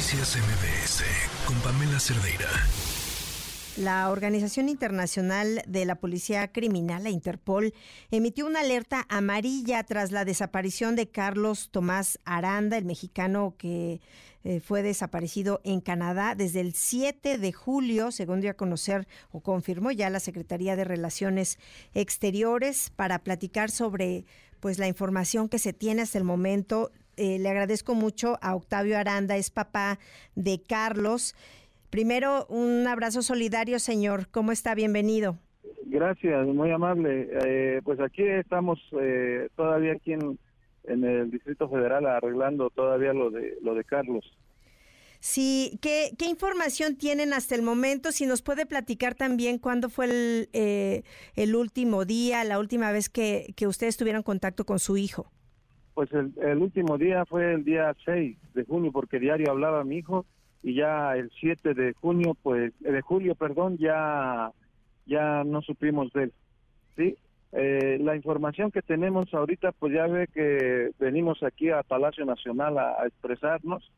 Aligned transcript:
Noticias 0.00 0.38
MBS 0.38 1.04
con 1.44 1.60
Pamela 1.60 2.00
Cerdeira. 2.00 2.48
La 3.76 4.08
Organización 4.08 4.70
Internacional 4.70 5.62
de 5.66 5.84
la 5.84 5.96
Policía 5.96 6.50
Criminal, 6.50 7.04
la 7.04 7.10
Interpol, 7.10 7.74
emitió 8.10 8.46
una 8.46 8.60
alerta 8.60 9.04
amarilla 9.10 9.82
tras 9.82 10.10
la 10.10 10.24
desaparición 10.24 10.96
de 10.96 11.10
Carlos 11.10 11.68
Tomás 11.70 12.18
Aranda, 12.24 12.78
el 12.78 12.86
mexicano 12.86 13.56
que 13.58 14.00
eh, 14.42 14.60
fue 14.60 14.82
desaparecido 14.82 15.60
en 15.64 15.82
Canadá 15.82 16.34
desde 16.34 16.60
el 16.60 16.72
7 16.72 17.36
de 17.36 17.52
julio, 17.52 18.10
según 18.10 18.40
dio 18.40 18.52
a 18.52 18.54
conocer 18.54 19.06
o 19.32 19.40
confirmó 19.40 19.90
ya 19.90 20.08
la 20.08 20.20
Secretaría 20.20 20.76
de 20.76 20.84
Relaciones 20.84 21.58
Exteriores, 21.92 22.88
para 22.88 23.18
platicar 23.18 23.70
sobre 23.70 24.24
pues 24.60 24.78
la 24.78 24.88
información 24.88 25.50
que 25.50 25.58
se 25.58 25.74
tiene 25.74 26.00
hasta 26.00 26.16
el 26.16 26.24
momento. 26.24 26.90
Eh, 27.20 27.38
le 27.38 27.50
agradezco 27.50 27.94
mucho 27.94 28.38
a 28.40 28.56
Octavio 28.56 28.96
Aranda, 28.96 29.36
es 29.36 29.50
papá 29.50 29.98
de 30.36 30.62
Carlos. 30.66 31.34
Primero, 31.90 32.46
un 32.48 32.86
abrazo 32.86 33.20
solidario, 33.20 33.78
señor. 33.78 34.28
¿Cómo 34.30 34.52
está? 34.52 34.74
Bienvenido. 34.74 35.36
Gracias, 35.84 36.46
muy 36.46 36.70
amable. 36.70 37.28
Eh, 37.44 37.82
pues 37.84 38.00
aquí 38.00 38.22
estamos 38.22 38.78
eh, 38.98 39.50
todavía 39.54 39.92
aquí 39.92 40.14
en, 40.14 40.38
el 40.84 41.30
Distrito 41.30 41.68
Federal 41.68 42.06
arreglando 42.06 42.70
todavía 42.70 43.12
lo 43.12 43.30
de 43.30 43.58
lo 43.60 43.74
de 43.74 43.84
Carlos. 43.84 44.24
Sí, 45.18 45.78
¿qué, 45.82 46.12
qué 46.18 46.24
información 46.24 46.96
tienen 46.96 47.34
hasta 47.34 47.54
el 47.54 47.60
momento? 47.60 48.12
Si 48.12 48.24
nos 48.24 48.40
puede 48.40 48.64
platicar 48.64 49.14
también 49.14 49.58
cuándo 49.58 49.90
fue 49.90 50.06
el, 50.06 50.48
eh, 50.54 51.02
el 51.36 51.54
último 51.54 52.06
día, 52.06 52.44
la 52.44 52.58
última 52.58 52.92
vez 52.92 53.10
que, 53.10 53.52
que 53.56 53.66
ustedes 53.66 53.98
tuvieron 53.98 54.22
contacto 54.22 54.64
con 54.64 54.78
su 54.78 54.96
hijo. 54.96 55.30
Pues 55.94 56.10
el, 56.12 56.58
último 56.58 56.98
día 56.98 57.24
fue 57.24 57.52
el 57.52 57.64
día 57.64 57.94
6 58.04 58.36
de 58.54 58.64
junio, 58.64 58.92
porque 58.92 59.18
diario 59.18 59.50
hablaba 59.50 59.84
mi 59.84 59.98
hijo 59.98 60.24
y 60.62 60.74
ya 60.74 61.16
el 61.16 61.30
7 61.40 61.74
de 61.74 61.94
junio, 61.94 62.36
pues, 62.42 62.72
eh, 62.84 62.92
de 62.92 63.00
julio, 63.00 63.34
perdón, 63.34 63.76
ya, 63.78 64.52
ya 65.06 65.44
no 65.44 65.62
supimos 65.62 66.12
de 66.12 66.24
él. 66.24 66.32
Sí, 66.96 67.16
eh, 67.52 67.98
la 68.00 68.14
información 68.14 68.70
que 68.70 68.82
tenemos 68.82 69.32
ahorita, 69.34 69.72
pues 69.72 69.92
ya 69.92 70.06
ve 70.06 70.28
que 70.28 70.90
venimos 71.00 71.42
aquí 71.42 71.70
a 71.70 71.82
Palacio 71.82 72.24
Nacional 72.24 72.78
a, 72.78 73.06
expresarnos 73.06 73.90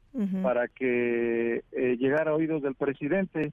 para 0.43 0.69
que 0.69 1.63
eh, 1.73 1.97
llegara 1.99 2.33
a 2.33 2.35
oídos 2.35 2.63
del 2.63 2.75
presidente 2.75 3.53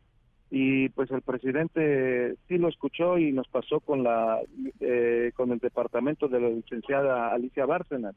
y 0.52 0.89
pues 0.89 1.11
el 1.11 1.22
presidente 1.22 2.36
sí 2.47 2.58
lo 2.58 2.69
escuchó 2.69 3.17
y 3.17 3.31
nos 3.31 3.47
pasó 3.47 3.80
con 3.80 4.03
la 4.03 4.39
eh, 4.80 5.31
con 5.36 5.52
el 5.52 5.59
departamento 5.59 6.28
de 6.28 6.39
la 6.39 6.50
licenciada 6.50 7.31
Alicia 7.31 7.66
Bárcenas. 7.66 8.16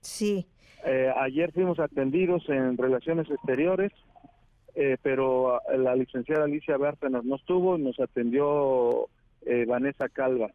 Sí. 0.00 0.46
Eh, 0.84 1.10
ayer 1.16 1.52
fuimos 1.52 1.78
atendidos 1.80 2.48
en 2.48 2.76
relaciones 2.76 3.30
exteriores, 3.30 3.92
eh, 4.74 4.96
pero 5.02 5.60
la 5.76 5.96
licenciada 5.96 6.44
Alicia 6.44 6.76
Bárcenas 6.76 7.24
no 7.24 7.36
estuvo, 7.36 7.78
nos 7.78 7.98
atendió 7.98 9.08
Vanessa 9.66 10.10
Calva. 10.10 10.50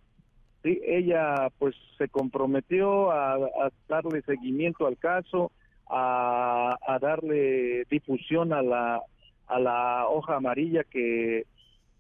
Sí, 0.64 0.80
ella 0.86 1.50
pues 1.60 1.76
se 1.98 2.08
comprometió 2.08 3.12
a, 3.12 3.70
darle 3.90 4.22
seguimiento 4.22 4.88
al 4.88 4.98
caso, 4.98 5.52
a, 5.90 6.78
darle 7.02 7.84
difusión 7.90 8.54
a 8.54 8.62
la 8.62 9.02
a 9.48 9.60
la 9.60 10.08
hoja 10.10 10.36
amarilla 10.36 10.84
que 10.84 11.46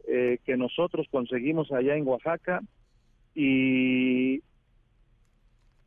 que 0.05 0.57
nosotros 0.57 1.07
conseguimos 1.09 1.71
allá 1.71 1.95
en 1.95 2.05
Oaxaca 2.05 2.61
y 3.33 4.41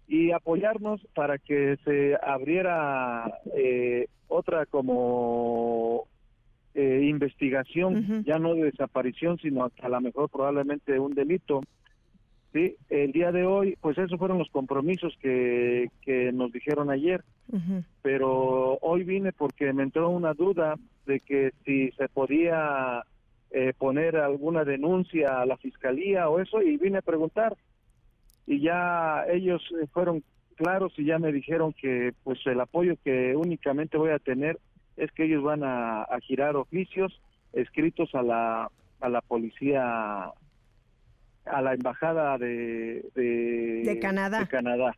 y 0.09 0.31
apoyarnos 0.31 1.05
para 1.15 1.39
que 1.39 1.77
se 1.85 2.17
abriera 2.23 3.41
eh, 3.57 4.07
otra 4.29 4.67
como 4.67 6.07
eh, 6.75 7.07
investigación, 7.09 8.25
ya 8.25 8.39
no 8.39 8.55
de 8.55 8.65
desaparición, 8.65 9.39
sino 9.39 9.65
a 9.65 9.89
lo 9.89 10.01
mejor 10.01 10.31
probablemente 10.31 10.99
un 10.99 11.15
delito. 11.15 11.63
Sí, 12.53 12.77
el 12.89 13.13
día 13.13 13.33
de 13.33 13.45
hoy, 13.45 13.77
pues 13.81 13.99
esos 13.99 14.19
fueron 14.19 14.39
los 14.39 14.49
compromisos 14.51 15.15
que, 15.21 15.91
que 16.03 16.33
nos 16.33 16.53
dijeron 16.53 16.91
ayer, 16.91 17.23
pero 18.03 18.79
hoy 18.81 19.05
vine 19.05 19.33
porque 19.33 19.73
me 19.73 19.83
entró 19.83 20.09
una 20.09 20.35
duda 20.35 20.77
de 21.07 21.21
que 21.21 21.53
si 21.65 21.91
se 21.93 22.09
podía 22.09 23.03
eh, 23.51 23.73
poner 23.79 24.17
alguna 24.17 24.65
denuncia 24.65 25.41
a 25.41 25.47
la 25.47 25.57
fiscalía 25.57 26.29
o 26.29 26.41
eso, 26.41 26.61
y 26.61 26.77
vine 26.77 26.99
a 26.99 27.03
preguntar. 27.03 27.57
Y 28.47 28.61
ya 28.61 29.25
ellos 29.29 29.63
eh, 29.81 29.87
fueron 29.93 30.23
claros 30.57 30.93
y 30.97 31.05
ya 31.05 31.19
me 31.19 31.33
dijeron 31.33 31.73
que 31.73 32.13
pues 32.25 32.39
el 32.47 32.61
apoyo 32.61 32.95
que 33.05 33.37
únicamente 33.37 33.99
voy 33.99 34.11
a 34.11 34.19
tener 34.19 34.59
es 34.97 35.13
que 35.13 35.25
ellos 35.25 35.43
van 35.43 35.63
a, 35.63 36.07
girar 36.23 36.57
oficios 36.57 37.21
escritos 37.53 38.15
a 38.15 38.23
la 38.23 38.71
a 39.01 39.09
la 39.09 39.21
policía 39.21 40.33
a 41.45 41.63
la 41.63 41.75
embajada 41.75 42.39
de 42.39 43.05
de, 43.15 43.99
Canadá. 44.01 44.47
Canadá. 44.47 44.97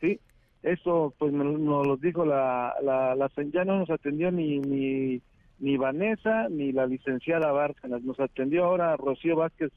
Sí 0.00 0.20
eso 0.62 1.12
pues 1.18 1.32
nos, 1.32 1.58
lo 1.58 1.96
dijo 1.96 2.24
la, 2.24 2.74
la, 2.82 3.16
la 3.16 3.30
ya 3.52 3.64
no 3.64 3.80
nos 3.80 3.90
atendió 3.90 4.30
ni 4.30 4.60
ni 4.60 5.20
ni 5.62 5.76
Vanessa 5.76 6.48
ni 6.50 6.72
la 6.72 6.86
licenciada 6.86 7.52
Bárcenas 7.52 8.02
nos 8.02 8.18
atendió 8.18 8.64
ahora 8.64 8.96
Rocío 8.96 9.36
Vázquez 9.36 9.70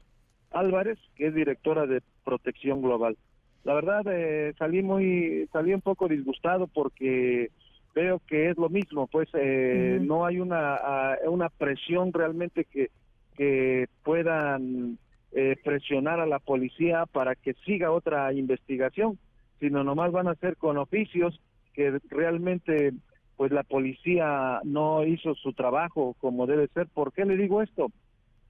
Álvarez, 0.50 0.98
que 1.14 1.28
es 1.28 1.34
directora 1.34 1.86
de 1.86 2.02
Protección 2.24 2.82
Global. 2.82 3.16
La 3.62 3.72
verdad, 3.72 4.02
eh, 4.10 4.52
salí 4.58 4.82
muy, 4.82 5.48
salí 5.52 5.72
un 5.72 5.80
poco 5.80 6.08
disgustado 6.08 6.66
porque 6.66 7.50
veo 7.94 8.20
que 8.26 8.50
es 8.50 8.58
lo 8.58 8.68
mismo, 8.68 9.06
pues 9.06 9.28
eh, 9.34 9.98
no 10.02 10.26
hay 10.26 10.40
una, 10.40 11.16
una 11.28 11.48
presión 11.50 12.12
realmente 12.12 12.64
que, 12.64 12.90
que 13.36 13.86
puedan 14.02 14.98
eh, 15.32 15.56
presionar 15.62 16.18
a 16.18 16.26
la 16.26 16.40
policía 16.40 17.06
para 17.06 17.36
que 17.36 17.54
siga 17.64 17.92
otra 17.92 18.32
investigación, 18.32 19.18
sino 19.60 19.84
nomás 19.84 20.10
van 20.10 20.26
a 20.26 20.34
ser 20.34 20.56
con 20.56 20.78
oficios 20.78 21.40
que 21.74 22.00
realmente 22.10 22.92
pues 23.36 23.52
la 23.52 23.62
policía 23.62 24.60
no 24.64 25.04
hizo 25.04 25.34
su 25.34 25.52
trabajo 25.52 26.14
como 26.20 26.46
debe 26.46 26.68
ser. 26.68 26.86
¿Por 26.88 27.12
qué 27.12 27.24
le 27.24 27.36
digo 27.36 27.62
esto? 27.62 27.90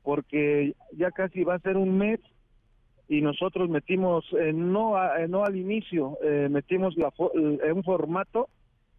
porque 0.07 0.77
ya 0.97 1.11
casi 1.11 1.43
va 1.43 1.57
a 1.57 1.59
ser 1.59 1.77
un 1.77 1.99
mes 1.99 2.21
y 3.09 3.23
nosotros 3.23 3.69
metimos, 3.69 4.25
eh, 4.39 4.53
no, 4.53 4.97
eh, 5.17 5.27
no 5.27 5.45
al 5.45 5.57
inicio, 5.57 6.17
eh, 6.23 6.47
metimos 6.49 6.97
la, 6.97 7.13
un 7.19 7.83
formato 7.83 8.49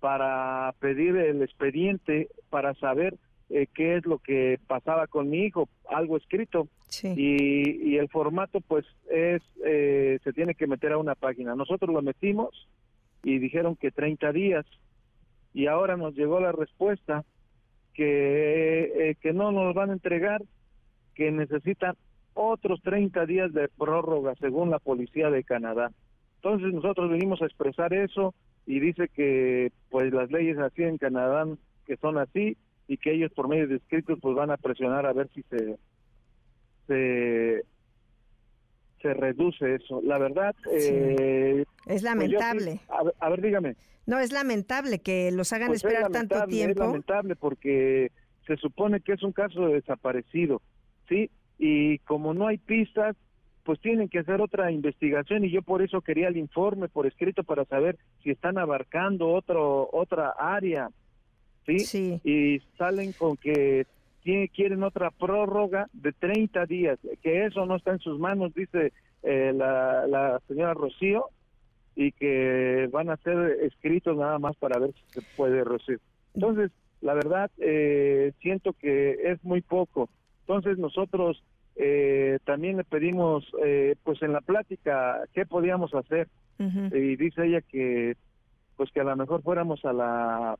para 0.01 0.75
pedir 0.81 1.15
el 1.15 1.41
expediente, 1.41 2.27
para 2.49 2.73
saber 2.73 3.15
qué 3.47 3.95
es 3.95 4.05
lo 4.05 4.19
que 4.19 4.59
pasaba 4.67 5.07
con 5.07 5.29
mi 5.29 5.45
hijo, 5.45 5.69
algo 5.89 6.17
escrito. 6.17 6.67
Y, 7.01 7.93
y, 7.93 7.97
el 7.97 8.09
formato 8.09 8.59
pues 8.59 8.85
es, 9.09 9.41
se 9.63 10.33
tiene 10.33 10.55
que 10.55 10.67
meter 10.67 10.91
a 10.91 10.97
una 10.97 11.15
página. 11.15 11.55
Nosotros 11.55 11.89
lo 11.93 12.01
metimos 12.01 12.67
y 13.23 13.39
dijeron 13.39 13.77
que 13.77 13.91
30 13.91 14.33
días 14.33 14.65
y 15.57 15.65
ahora 15.65 15.97
nos 15.97 16.13
llegó 16.13 16.39
la 16.39 16.51
respuesta 16.51 17.25
que, 17.95 19.17
que 19.19 19.33
no 19.33 19.51
nos 19.51 19.73
van 19.73 19.89
a 19.89 19.93
entregar 19.93 20.43
que 21.15 21.31
necesitan 21.31 21.95
otros 22.35 22.79
30 22.83 23.25
días 23.25 23.51
de 23.53 23.67
prórroga 23.67 24.35
según 24.35 24.69
la 24.69 24.77
policía 24.77 25.31
de 25.31 25.43
Canadá. 25.43 25.91
Entonces 26.35 26.71
nosotros 26.71 27.09
venimos 27.09 27.41
a 27.41 27.47
expresar 27.47 27.91
eso 27.91 28.35
y 28.67 28.79
dice 28.79 29.07
que 29.07 29.71
pues 29.89 30.13
las 30.13 30.29
leyes 30.29 30.59
así 30.59 30.83
en 30.83 30.99
Canadá 30.99 31.47
que 31.87 31.97
son 31.97 32.19
así 32.19 32.55
y 32.87 32.97
que 32.97 33.13
ellos 33.13 33.31
por 33.33 33.47
medio 33.47 33.67
de 33.67 33.77
escritos 33.77 34.19
pues 34.21 34.35
van 34.35 34.51
a 34.51 34.57
presionar 34.57 35.07
a 35.07 35.13
ver 35.13 35.27
si 35.33 35.41
se 35.49 35.79
se, 36.85 37.63
se 39.07 39.13
reduce 39.13 39.75
eso. 39.75 40.01
La 40.03 40.17
verdad 40.17 40.55
eh, 40.71 41.63
es 41.85 42.03
lamentable. 42.03 42.81
a, 43.19 43.29
ver, 43.29 43.41
dígame. 43.41 43.75
No 44.05 44.19
es 44.19 44.31
lamentable 44.31 44.99
que 44.99 45.31
los 45.31 45.51
hagan 45.53 45.67
pues 45.67 45.83
esperar 45.83 46.11
tanto 46.11 46.45
tiempo. 46.47 46.83
Es 46.83 46.87
lamentable 46.87 47.35
porque 47.35 48.11
se 48.45 48.57
supone 48.57 49.01
que 49.01 49.13
es 49.13 49.23
un 49.23 49.33
caso 49.33 49.67
de 49.67 49.75
desaparecido 49.75 50.61
¿sí? 51.07 51.29
Y 51.57 51.99
como 51.99 52.33
no 52.33 52.47
hay 52.47 52.57
pistas, 52.57 53.15
pues 53.63 53.79
tienen 53.79 54.09
que 54.09 54.19
hacer 54.19 54.41
otra 54.41 54.71
investigación 54.71 55.43
y 55.43 55.51
yo 55.51 55.61
por 55.61 55.81
eso 55.81 56.01
quería 56.01 56.27
el 56.27 56.37
informe 56.37 56.87
por 56.87 57.07
escrito 57.07 57.43
para 57.43 57.65
saber 57.65 57.97
si 58.23 58.29
están 58.29 58.57
abarcando 58.57 59.29
otro 59.29 59.89
otra 59.91 60.33
área, 60.37 60.89
¿sí? 61.65 61.79
sí. 61.79 62.21
Y 62.23 62.61
salen 62.77 63.13
con 63.13 63.35
que 63.37 63.85
quieren 64.53 64.83
otra 64.83 65.11
prórroga 65.11 65.87
de 65.93 66.11
30 66.11 66.65
días, 66.65 66.99
que 67.21 67.45
eso 67.45 67.65
no 67.65 67.75
está 67.75 67.91
en 67.91 67.99
sus 67.99 68.19
manos, 68.19 68.53
dice 68.53 68.91
eh, 69.23 69.53
la, 69.55 70.05
la 70.07 70.39
señora 70.47 70.73
Rocío, 70.73 71.29
y 71.95 72.11
que 72.11 72.87
van 72.91 73.09
a 73.09 73.17
ser 73.17 73.57
escritos 73.63 74.15
nada 74.15 74.37
más 74.37 74.55
para 74.57 74.79
ver 74.79 74.93
si 74.93 75.19
se 75.19 75.21
puede 75.35 75.63
recibir. 75.63 75.99
Entonces, 76.35 76.71
la 77.01 77.13
verdad, 77.13 77.49
eh, 77.57 78.33
siento 78.39 78.73
que 78.73 79.31
es 79.31 79.43
muy 79.43 79.61
poco. 79.61 80.09
Entonces 80.41 80.77
nosotros 80.77 81.43
eh, 81.75 82.39
también 82.45 82.77
le 82.77 82.83
pedimos, 82.83 83.45
eh, 83.63 83.95
pues 84.03 84.21
en 84.21 84.33
la 84.33 84.41
plática, 84.41 85.21
qué 85.33 85.45
podíamos 85.45 85.93
hacer. 85.93 86.27
Y 86.59 87.15
dice 87.17 87.45
ella 87.45 87.61
que, 87.61 88.15
pues 88.77 88.91
que 88.91 89.01
a 89.01 89.03
lo 89.03 89.15
mejor 89.15 89.43
fuéramos 89.43 89.85
a 89.85 89.93
la 89.93 90.55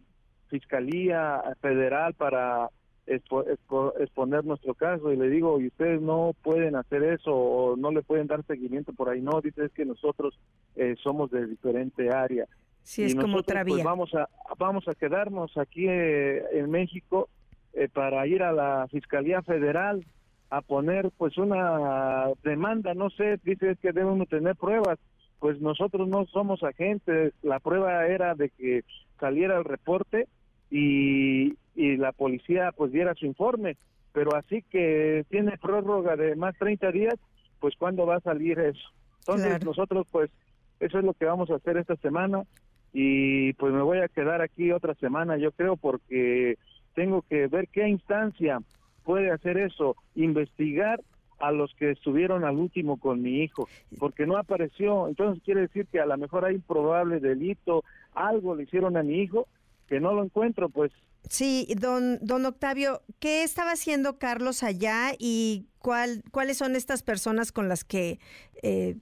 Fiscalía 0.48 1.42
Federal 1.60 2.14
para 2.14 2.70
exponer 3.08 4.46
nuestro 4.46 4.74
caso 4.76 5.12
y 5.12 5.18
le 5.18 5.30
digo, 5.30 5.60
y 5.60 5.68
ustedes 5.68 6.02
no 6.02 6.34
pueden 6.44 6.76
hacer 6.76 7.04
eso 7.04 7.34
o 7.34 7.76
no 7.78 7.92
le 7.92 8.02
pueden 8.04 8.28
dar 8.28 8.46
seguimiento 8.46 8.94
por 8.94 9.10
ahí, 9.10 9.22
no, 9.22 9.42
dice 9.42 9.66
es 9.66 9.72
que 9.72 9.86
nosotros 9.86 10.38
eh, 10.76 10.96
somos 11.02 11.32
de 11.32 11.48
diferente 11.48 12.10
área. 12.12 12.46
Sí, 12.84 13.04
es 13.04 13.16
como 13.16 13.40
otra 13.40 13.66
pues, 13.66 13.84
vamos 13.84 14.14
a 14.16 14.30
vamos 14.58 14.88
a 14.88 14.96
quedarnos 14.96 15.58
aquí 15.58 15.88
eh, 15.88 16.42
en 16.54 16.70
México 16.72 17.28
eh, 17.74 17.90
para 17.92 18.26
ir 18.28 18.44
a 18.44 18.54
la 18.54 18.88
Fiscalía 18.90 19.42
Federal 19.42 20.06
a 20.50 20.62
poner 20.62 21.12
pues 21.18 21.38
una 21.38 22.28
demanda, 22.44 22.94
no 22.94 23.10
sé, 23.10 23.40
dice 23.44 23.76
que 23.82 23.92
debemos 23.92 24.30
tener 24.30 24.56
pruebas, 24.56 24.98
pues 25.40 25.60
nosotros 25.60 26.08
no 26.08 26.26
somos 26.28 26.64
agentes, 26.64 27.34
la 27.44 27.60
prueba 27.60 28.08
era 28.08 28.34
de 28.36 28.50
que 28.50 28.84
saliera 29.20 29.58
el 29.58 29.66
reporte 29.66 30.28
y, 30.72 31.56
y 31.78 31.96
la 31.96 32.12
policía 32.12 32.72
pues 32.76 32.92
diera 32.92 33.14
su 33.14 33.26
informe, 33.28 33.78
pero 34.12 34.36
así 34.36 34.64
que 34.64 35.26
tiene 35.30 35.58
prórroga 35.58 36.16
de 36.16 36.36
más 36.36 36.58
30 36.58 36.92
días, 36.92 37.16
pues 37.60 37.76
¿cuándo 37.78 38.06
va 38.06 38.16
a 38.16 38.22
salir 38.22 38.60
eso? 38.60 38.90
Entonces 39.20 39.64
nosotros 39.64 40.08
pues 40.12 40.32
eso 40.80 40.98
es 40.98 41.06
lo 41.06 41.14
que 41.14 41.26
vamos 41.26 41.52
a 41.52 41.56
hacer 41.56 41.78
esta 41.78 41.96
semana 41.98 42.44
y 42.92 43.54
pues 43.54 43.72
me 43.74 43.82
voy 43.84 44.00
a 44.00 44.08
quedar 44.08 44.42
aquí 44.42 44.72
otra 44.72 44.96
semana 44.96 45.38
yo 45.38 45.52
creo 45.52 45.78
porque 45.78 46.58
tengo 46.96 47.22
que 47.22 47.46
ver 47.48 47.68
qué 47.68 47.88
instancia 47.88 48.60
puede 49.04 49.32
hacer 49.32 49.58
eso, 49.58 49.96
investigar 50.16 51.00
a 51.40 51.52
los 51.52 51.74
que 51.76 51.92
estuvieron 51.92 52.44
al 52.44 52.58
último 52.58 52.98
con 52.98 53.22
mi 53.22 53.44
hijo, 53.44 53.70
porque 54.00 54.26
no 54.26 54.38
apareció. 54.38 55.08
Entonces 55.08 55.44
quiere 55.44 55.62
decir 55.62 55.86
que 55.92 56.00
a 56.00 56.06
lo 56.06 56.18
mejor 56.18 56.46
hay 56.46 56.56
un 56.56 56.62
probable 56.62 57.20
delito, 57.20 57.84
algo 58.14 58.56
le 58.56 58.64
hicieron 58.64 58.98
a 58.98 59.04
mi 59.04 59.22
hijo, 59.22 59.48
que 59.88 60.00
no 60.00 60.14
lo 60.14 60.24
encuentro, 60.24 60.70
pues. 60.70 60.92
Sí, 61.30 61.68
don, 61.80 62.20
don 62.22 62.46
Octavio, 62.46 63.02
¿qué 63.20 63.44
estaba 63.44 63.72
haciendo 63.72 64.18
Carlos 64.18 64.64
allá 64.64 65.12
y 65.18 65.68
cuál, 65.80 66.24
cuáles 66.32 66.58
son 66.58 66.76
estas 66.76 67.04
personas 67.04 67.52
con 67.52 67.68
las 67.68 67.84
que 67.84 68.20
eh, 68.64 68.96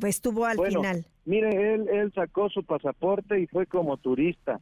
estuvo 0.00 0.46
al 0.46 0.58
final? 0.58 1.06
Mire, 1.24 1.74
él, 1.74 1.88
él 1.88 2.12
sacó 2.14 2.48
su 2.48 2.64
pasaporte 2.64 3.38
y 3.40 3.46
fue 3.46 3.66
como 3.66 3.96
turista. 3.96 4.60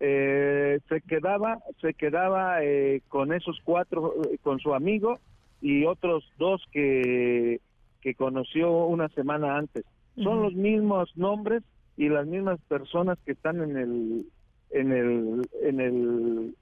Eh, 0.00 0.80
se 0.88 1.00
quedaba, 1.02 1.60
se 1.80 1.94
quedaba 1.94 2.62
eh, 2.64 3.02
con 3.08 3.32
esos 3.32 3.58
cuatro, 3.62 4.14
con 4.42 4.58
su 4.58 4.74
amigo 4.74 5.20
y 5.60 5.84
otros 5.84 6.24
dos 6.38 6.60
que, 6.72 7.60
que 8.00 8.14
conoció 8.14 8.84
una 8.86 9.08
semana 9.10 9.56
antes. 9.56 9.84
Son 10.16 10.42
los 10.42 10.54
mismos 10.54 11.16
nombres 11.16 11.62
y 11.96 12.08
las 12.08 12.26
mismas 12.26 12.60
personas 12.68 13.16
que 13.24 13.32
están 13.32 13.62
en 13.62 13.76
el 13.76 14.26
en 14.72 14.92
el 14.92 15.42
en 15.62 15.80
el 15.80 16.54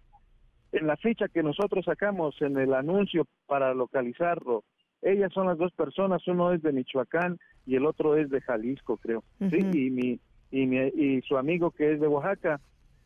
en 0.72 0.86
la 0.86 0.96
ficha 0.96 1.28
que 1.28 1.42
nosotros 1.42 1.84
sacamos 1.84 2.40
en 2.40 2.56
el 2.58 2.74
anuncio 2.74 3.26
para 3.46 3.74
localizarlo. 3.74 4.64
Ellas 5.02 5.32
son 5.32 5.46
las 5.46 5.58
dos 5.58 5.72
personas, 5.72 6.26
uno 6.28 6.52
es 6.52 6.62
de 6.62 6.72
Michoacán 6.72 7.38
y 7.66 7.76
el 7.76 7.86
otro 7.86 8.16
es 8.16 8.30
de 8.30 8.40
Jalisco, 8.40 8.98
creo. 8.98 9.24
Sí, 9.38 9.58
y 9.58 9.90
mi 9.90 10.20
y 10.50 10.66
mi 10.66 10.78
y 10.78 11.22
su 11.22 11.36
amigo 11.38 11.70
que 11.70 11.92
es 11.92 12.00
de 12.00 12.06
Oaxaca 12.06 12.60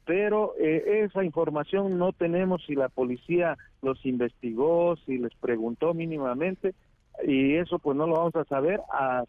pero 0.07 0.55
eh, 0.59 1.05
esa 1.05 1.25
información 1.25 1.99
no 1.99 2.13
tenemos 2.13 2.63
si 2.67 2.75
la 2.75 2.89
policía 2.89 3.57
los 3.83 4.05
investigó, 4.05 4.97
si 5.07 5.19
les 5.19 5.35
preguntó 5.37 5.95
mínimamente, 5.95 6.75
y 7.27 7.55
eso 7.55 7.79
pues 7.79 7.97
no 7.97 8.07
lo 8.07 8.15
vamos 8.15 8.37
a 8.37 8.45
saber 8.45 8.81
hasta 8.93 9.29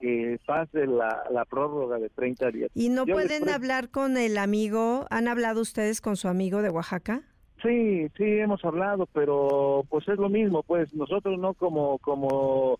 que 0.00 0.38
pase 0.46 0.86
la, 0.86 1.24
la 1.30 1.44
prórroga 1.44 1.98
de 1.98 2.08
30 2.08 2.50
días. 2.50 2.70
¿Y 2.74 2.88
no 2.88 3.06
pueden 3.06 3.48
hablar 3.48 3.90
con 3.90 4.16
el 4.16 4.38
amigo? 4.38 5.06
¿Han 5.10 5.28
hablado 5.28 5.60
ustedes 5.60 6.00
con 6.00 6.16
su 6.16 6.28
amigo 6.28 6.62
de 6.62 6.70
Oaxaca? 6.70 7.22
Sí, 7.62 8.08
sí, 8.16 8.24
hemos 8.24 8.64
hablado, 8.64 9.06
pero 9.12 9.84
pues 9.88 10.08
es 10.08 10.18
lo 10.18 10.28
mismo, 10.28 10.62
pues 10.62 10.94
nosotros 10.94 11.38
no 11.38 11.54
como 11.54 11.98
como 11.98 12.78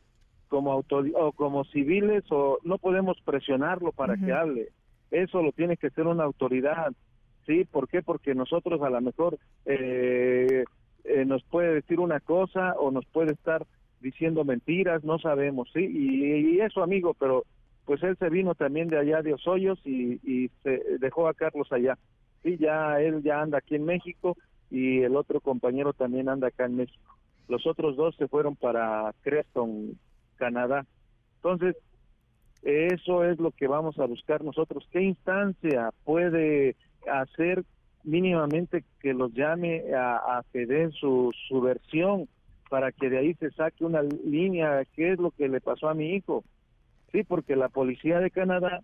como 0.48 0.76
o 0.76 1.32
como 1.32 1.64
civiles 1.64 2.24
o 2.30 2.58
no 2.62 2.78
podemos 2.78 3.18
presionarlo 3.24 3.92
para 3.92 4.16
que 4.16 4.32
hable. 4.32 4.68
Eso 5.10 5.42
lo 5.42 5.52
tiene 5.52 5.76
que 5.76 5.90
ser 5.90 6.06
una 6.06 6.24
autoridad 6.24 6.92
¿sí? 7.48 7.64
¿Por 7.64 7.88
qué? 7.88 8.02
Porque 8.02 8.34
nosotros 8.34 8.80
a 8.82 8.90
lo 8.90 9.00
mejor 9.00 9.38
eh, 9.64 10.64
eh, 11.04 11.24
nos 11.24 11.42
puede 11.44 11.74
decir 11.74 11.98
una 11.98 12.20
cosa 12.20 12.74
o 12.78 12.92
nos 12.92 13.06
puede 13.06 13.32
estar 13.32 13.66
diciendo 14.00 14.44
mentiras, 14.44 15.04
no 15.04 15.18
sabemos, 15.18 15.68
¿sí? 15.72 15.80
Y, 15.80 16.60
eso, 16.60 16.82
amigo, 16.82 17.14
pero 17.14 17.44
pues 17.84 18.02
él 18.02 18.16
se 18.18 18.28
vino 18.28 18.54
también 18.54 18.88
de 18.88 18.98
allá 18.98 19.22
de 19.22 19.34
Osoyos 19.34 19.80
y, 19.84 20.20
y 20.22 20.50
se 20.62 20.82
dejó 20.98 21.28
a 21.28 21.34
Carlos 21.34 21.72
allá. 21.72 21.98
Sí, 22.42 22.56
ya 22.58 23.00
él 23.00 23.22
ya 23.22 23.40
anda 23.40 23.58
aquí 23.58 23.74
en 23.74 23.84
México 23.84 24.36
y 24.70 25.00
el 25.02 25.16
otro 25.16 25.40
compañero 25.40 25.92
también 25.92 26.28
anda 26.28 26.48
acá 26.48 26.66
en 26.66 26.76
México. 26.76 27.16
Los 27.48 27.66
otros 27.66 27.96
dos 27.96 28.14
se 28.16 28.28
fueron 28.28 28.56
para 28.56 29.14
Creston, 29.22 29.98
Canadá. 30.36 30.84
Entonces, 31.36 31.76
eso 32.62 33.24
es 33.24 33.38
lo 33.38 33.52
que 33.52 33.68
vamos 33.68 33.98
a 33.98 34.04
buscar 34.04 34.44
nosotros. 34.44 34.86
¿Qué 34.90 35.00
instancia 35.00 35.90
puede 36.04 36.76
hacer 37.10 37.64
mínimamente 38.04 38.84
que 39.00 39.14
los 39.14 39.32
llame 39.32 39.94
a, 39.94 40.38
a 40.38 40.44
su, 40.92 41.32
su 41.48 41.60
versión 41.60 42.28
para 42.68 42.92
que 42.92 43.10
de 43.10 43.18
ahí 43.18 43.34
se 43.34 43.50
saque 43.50 43.84
una 43.84 44.02
línea 44.02 44.84
qué 44.94 45.12
es 45.12 45.18
lo 45.18 45.30
que 45.30 45.48
le 45.48 45.60
pasó 45.60 45.88
a 45.88 45.94
mi 45.94 46.14
hijo. 46.14 46.44
Sí, 47.12 47.24
porque 47.24 47.56
la 47.56 47.68
policía 47.68 48.20
de 48.20 48.30
Canadá 48.30 48.82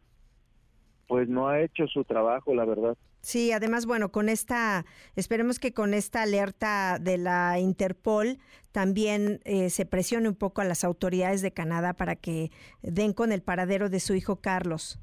pues 1.06 1.28
no 1.28 1.48
ha 1.48 1.60
hecho 1.60 1.86
su 1.86 2.04
trabajo, 2.04 2.54
la 2.54 2.64
verdad. 2.64 2.96
Sí, 3.20 3.52
además, 3.52 3.84
bueno, 3.84 4.10
con 4.10 4.28
esta, 4.28 4.84
esperemos 5.16 5.58
que 5.58 5.72
con 5.72 5.92
esta 5.92 6.22
alerta 6.22 6.98
de 6.98 7.18
la 7.18 7.58
Interpol 7.58 8.38
también 8.72 9.40
eh, 9.44 9.68
se 9.68 9.84
presione 9.84 10.28
un 10.28 10.34
poco 10.34 10.62
a 10.62 10.64
las 10.64 10.82
autoridades 10.82 11.42
de 11.42 11.52
Canadá 11.52 11.92
para 11.92 12.16
que 12.16 12.50
den 12.82 13.12
con 13.12 13.32
el 13.32 13.42
paradero 13.42 13.90
de 13.90 14.00
su 14.00 14.14
hijo 14.14 14.36
Carlos 14.36 14.98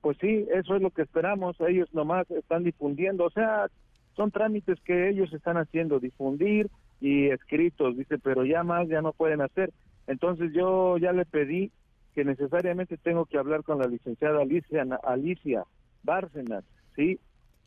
pues 0.00 0.16
sí, 0.20 0.46
eso 0.54 0.76
es 0.76 0.82
lo 0.82 0.90
que 0.90 1.02
esperamos. 1.02 1.56
Ellos 1.60 1.92
nomás 1.92 2.30
están 2.30 2.64
difundiendo, 2.64 3.24
o 3.24 3.30
sea, 3.30 3.66
son 4.16 4.30
trámites 4.30 4.80
que 4.80 5.10
ellos 5.10 5.32
están 5.32 5.56
haciendo, 5.56 6.00
difundir 6.00 6.70
y 7.00 7.28
escritos, 7.28 7.96
dice, 7.96 8.18
pero 8.18 8.44
ya 8.44 8.62
más 8.62 8.88
ya 8.88 9.02
no 9.02 9.12
pueden 9.12 9.40
hacer. 9.40 9.72
Entonces 10.06 10.52
yo 10.52 10.96
ya 10.98 11.12
le 11.12 11.24
pedí 11.24 11.70
que 12.14 12.24
necesariamente 12.24 12.96
tengo 12.96 13.26
que 13.26 13.38
hablar 13.38 13.62
con 13.62 13.78
la 13.78 13.86
licenciada 13.86 14.42
Alicia, 14.42 14.84
Alicia 15.04 15.64
Bárcenas, 16.02 16.64
¿sí? 16.96 17.20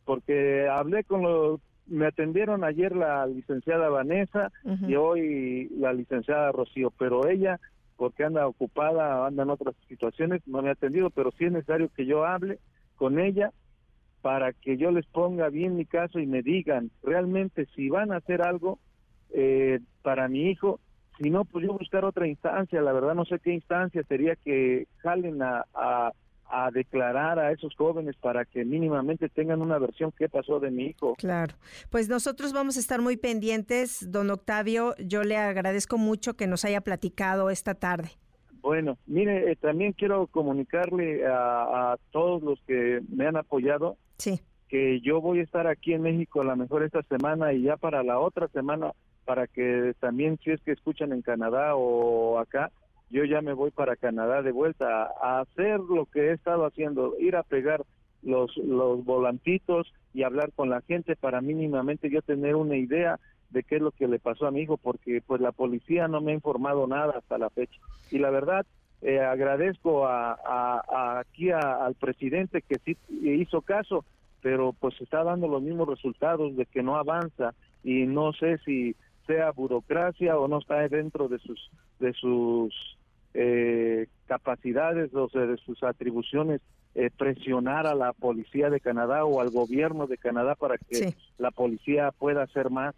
Porque 0.04 0.68
hablé 0.68 1.04
con 1.04 1.22
los, 1.22 1.60
me 1.86 2.06
atendieron 2.06 2.64
ayer 2.64 2.94
la 2.94 3.26
licenciada 3.26 3.88
Vanessa 3.88 4.50
y 4.86 4.94
hoy 4.96 5.68
la 5.78 5.92
licenciada 5.92 6.52
Rocío, 6.52 6.92
pero 6.98 7.28
ella 7.28 7.60
porque 7.96 8.24
anda 8.24 8.48
ocupada, 8.48 9.26
anda 9.26 9.44
en 9.44 9.50
otras 9.50 9.76
situaciones, 9.88 10.42
no 10.46 10.60
me 10.60 10.70
ha 10.70 10.72
atendido, 10.72 11.10
pero 11.10 11.30
sí 11.38 11.44
es 11.44 11.52
necesario 11.52 11.88
que 11.94 12.04
yo 12.04 12.24
hable 12.24 12.58
con 12.96 13.20
ella 13.20 13.52
para 14.22 14.52
que 14.52 14.76
yo 14.76 14.90
les 14.90 15.06
ponga 15.06 15.48
bien 15.50 15.76
mi 15.76 15.84
caso 15.84 16.18
y 16.18 16.26
me 16.26 16.42
digan 16.42 16.90
realmente 17.02 17.66
si 17.74 17.88
van 17.88 18.12
a 18.12 18.16
hacer 18.16 18.42
algo 18.42 18.78
eh, 19.32 19.80
para 20.02 20.28
mi 20.28 20.50
hijo, 20.50 20.80
si 21.18 21.30
no, 21.30 21.44
pues 21.44 21.66
yo 21.66 21.72
buscar 21.72 22.04
otra 22.04 22.26
instancia, 22.26 22.80
la 22.80 22.92
verdad 22.92 23.14
no 23.14 23.24
sé 23.24 23.38
qué 23.38 23.52
instancia 23.52 24.02
sería 24.04 24.36
que 24.36 24.86
jalen 25.02 25.42
a, 25.42 25.64
a 26.52 26.70
declarar 26.70 27.38
a 27.38 27.50
esos 27.50 27.74
jóvenes 27.74 28.14
para 28.16 28.44
que 28.44 28.64
mínimamente 28.64 29.30
tengan 29.30 29.62
una 29.62 29.78
versión 29.78 30.12
qué 30.16 30.28
pasó 30.28 30.60
de 30.60 30.70
mi 30.70 30.84
hijo. 30.84 31.14
Claro, 31.16 31.54
pues 31.88 32.10
nosotros 32.10 32.52
vamos 32.52 32.76
a 32.76 32.80
estar 32.80 33.00
muy 33.00 33.16
pendientes, 33.16 34.12
don 34.12 34.30
Octavio, 34.30 34.94
yo 34.98 35.24
le 35.24 35.38
agradezco 35.38 35.96
mucho 35.96 36.34
que 36.34 36.46
nos 36.46 36.66
haya 36.66 36.82
platicado 36.82 37.48
esta 37.48 37.74
tarde. 37.74 38.10
Bueno, 38.60 38.98
mire, 39.06 39.50
eh, 39.50 39.56
también 39.56 39.92
quiero 39.92 40.26
comunicarle 40.26 41.26
a, 41.26 41.96
todos 42.10 42.42
los 42.42 42.60
que 42.66 43.00
me 43.08 43.26
han 43.26 43.36
apoyado 43.36 43.96
sí. 44.18 44.40
que 44.68 45.00
yo 45.00 45.22
voy 45.22 45.40
a 45.40 45.42
estar 45.42 45.66
aquí 45.66 45.94
en 45.94 46.02
México 46.02 46.42
a 46.42 46.44
lo 46.44 46.54
mejor 46.54 46.82
esta 46.84 47.02
semana 47.04 47.54
y 47.54 47.62
ya 47.62 47.78
para 47.78 48.02
la 48.02 48.18
otra 48.20 48.46
semana, 48.48 48.92
para 49.24 49.46
que 49.46 49.94
también 50.00 50.38
si 50.42 50.50
es 50.50 50.60
que 50.62 50.72
escuchan 50.72 51.12
en 51.12 51.22
Canadá 51.22 51.74
o 51.76 52.38
acá, 52.38 52.70
yo 53.10 53.24
ya 53.24 53.42
me 53.42 53.52
voy 53.52 53.70
para 53.70 53.96
Canadá 53.96 54.42
de 54.42 54.52
vuelta 54.52 55.10
a, 55.20 55.40
hacer 55.40 55.80
lo 55.80 56.06
que 56.06 56.28
he 56.28 56.32
estado 56.32 56.64
haciendo, 56.64 57.14
ir 57.18 57.36
a 57.36 57.42
pegar 57.42 57.84
los, 58.22 58.56
los 58.56 59.04
volantitos 59.04 59.92
y 60.14 60.22
hablar 60.22 60.52
con 60.52 60.70
la 60.70 60.80
gente 60.82 61.16
para 61.16 61.40
mínimamente 61.40 62.10
yo 62.10 62.22
tener 62.22 62.56
una 62.56 62.76
idea 62.76 63.20
de 63.50 63.62
qué 63.62 63.76
es 63.76 63.82
lo 63.82 63.90
que 63.90 64.08
le 64.08 64.18
pasó 64.18 64.46
a 64.46 64.50
mi 64.50 64.62
hijo, 64.62 64.78
porque 64.78 65.22
pues 65.26 65.40
la 65.40 65.52
policía 65.52 66.08
no 66.08 66.20
me 66.20 66.32
ha 66.32 66.34
informado 66.34 66.86
nada 66.86 67.14
hasta 67.18 67.38
la 67.38 67.50
fecha. 67.50 67.78
Y 68.10 68.18
la 68.18 68.30
verdad, 68.30 68.66
eh, 69.02 69.20
agradezco 69.20 70.06
a, 70.06 71.18
aquí 71.18 71.50
al 71.50 71.94
presidente 71.94 72.62
que 72.62 72.78
sí 72.84 72.96
hizo 73.20 73.60
caso, 73.60 74.04
pero 74.40 74.72
pues 74.72 74.98
está 75.00 75.22
dando 75.22 75.48
los 75.48 75.62
mismos 75.62 75.88
resultados 75.88 76.56
de 76.56 76.66
que 76.66 76.82
no 76.82 76.96
avanza 76.96 77.54
y 77.84 78.06
no 78.06 78.32
sé 78.32 78.58
si 78.64 78.96
sea 79.26 79.50
burocracia 79.50 80.38
o 80.38 80.48
no 80.48 80.58
está 80.58 80.88
dentro 80.88 81.28
de 81.28 81.38
sus 81.38 81.70
de 82.00 82.12
sus 82.14 82.74
eh, 83.34 84.08
capacidades, 84.26 85.14
o 85.14 85.28
sea, 85.28 85.42
de 85.42 85.56
sus 85.58 85.82
atribuciones 85.82 86.60
eh, 86.94 87.10
presionar 87.16 87.86
a 87.86 87.94
la 87.94 88.12
policía 88.12 88.68
de 88.68 88.78
Canadá 88.78 89.24
o 89.24 89.40
al 89.40 89.48
gobierno 89.50 90.06
de 90.06 90.18
Canadá 90.18 90.54
para 90.54 90.76
que 90.76 91.14
la 91.38 91.50
policía 91.50 92.10
pueda 92.12 92.42
hacer 92.42 92.68
más. 92.68 92.94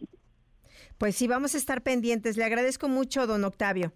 Pues 0.98 1.14
sí, 1.14 1.28
vamos 1.28 1.54
a 1.54 1.58
estar 1.58 1.82
pendientes. 1.82 2.36
Le 2.36 2.44
agradezco 2.44 2.88
mucho, 2.88 3.28
don 3.28 3.44
Octavio. 3.44 3.92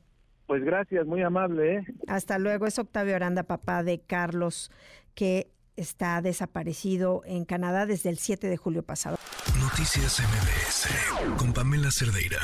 Pues 0.46 0.64
gracias, 0.64 1.04
muy 1.04 1.22
amable. 1.22 1.76
¿eh? 1.78 1.86
Hasta 2.06 2.38
luego. 2.38 2.66
Es 2.66 2.78
Octavio 2.78 3.16
Aranda, 3.16 3.42
papá 3.42 3.82
de 3.82 4.00
Carlos, 4.00 4.70
que 5.14 5.48
está 5.78 6.20
desaparecido 6.20 7.22
en 7.24 7.44
Canadá 7.44 7.86
desde 7.86 8.10
el 8.10 8.18
7 8.18 8.48
de 8.48 8.56
julio 8.56 8.82
pasado. 8.82 9.18
Noticias 9.60 10.20
MBS 10.20 11.36
con 11.36 11.52
Pamela 11.52 11.90
Cerdeira. 11.90 12.40